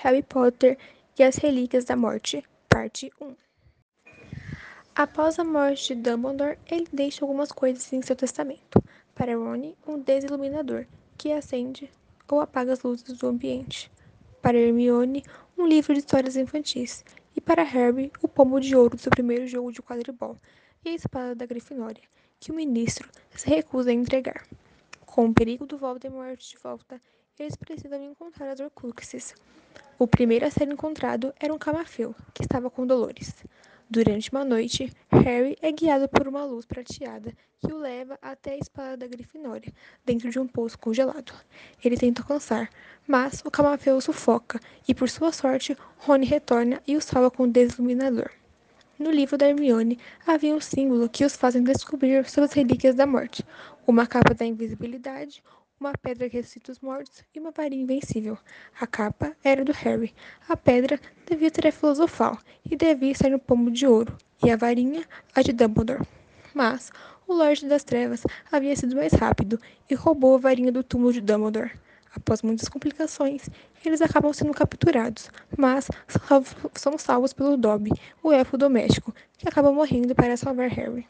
Harry 0.00 0.22
Potter 0.22 0.78
e 1.18 1.24
as 1.24 1.34
Relíquias 1.38 1.84
da 1.84 1.96
Morte, 1.96 2.44
parte 2.68 3.10
1. 3.20 3.34
Após 4.94 5.40
a 5.40 5.44
morte 5.44 5.92
de 5.92 6.02
Dumbledore, 6.02 6.56
ele 6.70 6.86
deixa 6.92 7.24
algumas 7.24 7.50
coisas 7.50 7.92
em 7.92 8.00
seu 8.00 8.14
testamento. 8.14 8.80
Para 9.12 9.34
Ron, 9.34 9.74
um 9.84 9.98
desiluminador, 9.98 10.86
que 11.16 11.32
acende 11.32 11.90
ou 12.30 12.40
apaga 12.40 12.74
as 12.74 12.82
luzes 12.84 13.18
do 13.18 13.26
ambiente. 13.26 13.90
Para 14.40 14.56
Hermione, 14.56 15.24
um 15.58 15.66
livro 15.66 15.92
de 15.92 15.98
histórias 15.98 16.36
infantis. 16.36 17.04
E 17.34 17.40
para 17.40 17.64
Harry, 17.64 18.12
o 18.22 18.28
pomo 18.28 18.60
de 18.60 18.76
ouro 18.76 18.94
do 18.94 19.02
seu 19.02 19.10
primeiro 19.10 19.48
jogo 19.48 19.72
de 19.72 19.82
quadribol 19.82 20.36
e 20.84 20.90
a 20.90 20.94
espada 20.94 21.34
da 21.34 21.44
Grifinória, 21.44 22.04
que 22.38 22.52
o 22.52 22.54
ministro 22.54 23.10
se 23.32 23.50
recusa 23.50 23.90
a 23.90 23.94
entregar. 23.94 24.46
Com 25.04 25.26
o 25.26 25.34
perigo 25.34 25.66
do 25.66 25.76
Voldemort 25.76 26.38
de 26.38 26.56
volta, 26.56 27.00
eles 27.38 27.56
precisam 27.56 28.02
encontrar 28.02 28.48
as 28.48 28.60
Horcruxes. 28.60 29.34
O 29.98 30.06
primeiro 30.06 30.46
a 30.46 30.50
ser 30.50 30.68
encontrado 30.68 31.32
era 31.38 31.52
um 31.52 31.58
camafeu, 31.58 32.14
que 32.34 32.42
estava 32.42 32.70
com 32.70 32.86
Dolores. 32.86 33.44
Durante 33.90 34.30
uma 34.30 34.44
noite, 34.44 34.92
Harry 35.10 35.56
é 35.62 35.72
guiado 35.72 36.08
por 36.08 36.28
uma 36.28 36.44
luz 36.44 36.66
prateada 36.66 37.32
que 37.58 37.72
o 37.72 37.78
leva 37.78 38.18
até 38.20 38.52
a 38.52 38.58
espada 38.58 38.96
da 38.96 39.06
Grifinória, 39.06 39.72
dentro 40.04 40.30
de 40.30 40.38
um 40.38 40.46
poço 40.46 40.78
congelado. 40.78 41.32
Ele 41.82 41.96
tenta 41.96 42.22
alcançar, 42.22 42.68
mas 43.06 43.42
o 43.44 43.50
camafeu 43.50 43.96
o 43.96 44.00
sufoca 44.00 44.60
e, 44.86 44.94
por 44.94 45.08
sua 45.08 45.32
sorte, 45.32 45.76
Rony 45.98 46.26
retorna 46.26 46.82
e 46.86 46.96
o 46.96 47.00
salva 47.00 47.30
com 47.30 47.44
o 47.44 47.50
desiluminador. 47.50 48.30
No 48.98 49.10
livro 49.10 49.38
da 49.38 49.48
Hermione 49.48 49.98
havia 50.26 50.54
um 50.54 50.60
símbolo 50.60 51.08
que 51.08 51.24
os 51.24 51.36
fazem 51.36 51.62
descobrir 51.62 52.28
sobre 52.28 52.50
as 52.50 52.52
relíquias 52.52 52.94
da 52.94 53.06
morte: 53.06 53.44
uma 53.86 54.06
capa 54.06 54.34
da 54.34 54.44
invisibilidade, 54.44 55.42
uma 55.80 55.92
pedra 55.92 56.28
que 56.28 56.36
ressuscita 56.36 56.72
os 56.72 56.80
mortos 56.80 57.22
e 57.34 57.38
uma 57.38 57.52
varinha 57.52 57.82
invencível. 57.82 58.36
A 58.80 58.86
capa 58.86 59.36
era 59.44 59.64
do 59.64 59.72
Harry. 59.72 60.12
A 60.48 60.56
pedra 60.56 60.98
devia 61.24 61.50
ser 61.50 61.68
a 61.68 61.72
filosofal 61.72 62.36
e 62.68 62.74
devia 62.74 63.12
estar 63.12 63.30
no 63.30 63.38
pomo 63.38 63.70
de 63.70 63.86
ouro, 63.86 64.16
e 64.44 64.50
a 64.50 64.56
varinha 64.56 65.04
a 65.34 65.42
de 65.42 65.52
Dumbledore. 65.52 66.04
Mas 66.52 66.90
o 67.26 67.32
Lorde 67.32 67.68
das 67.68 67.84
Trevas 67.84 68.24
havia 68.50 68.74
sido 68.74 68.96
mais 68.96 69.12
rápido 69.12 69.60
e 69.88 69.94
roubou 69.94 70.34
a 70.34 70.38
varinha 70.38 70.72
do 70.72 70.82
túmulo 70.82 71.12
de 71.12 71.20
Dumbledore. 71.20 71.70
Após 72.14 72.42
muitas 72.42 72.68
complicações, 72.68 73.48
eles 73.84 74.02
acabam 74.02 74.32
sendo 74.32 74.52
capturados, 74.52 75.30
mas 75.56 75.88
são 76.74 76.98
salvos 76.98 77.32
pelo 77.32 77.56
Dobby, 77.56 77.92
o 78.22 78.32
elfo 78.32 78.58
doméstico, 78.58 79.14
que 79.36 79.48
acaba 79.48 79.70
morrendo 79.70 80.14
para 80.14 80.36
salvar 80.36 80.68
Harry. 80.70 81.06